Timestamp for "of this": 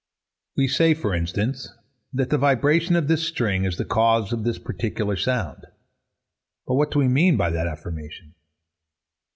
2.95-3.21, 4.33-4.57